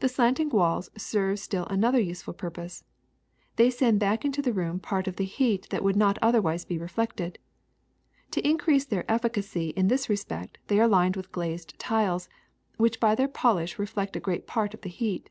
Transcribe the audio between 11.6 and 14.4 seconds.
tiles, which by their polish reflect a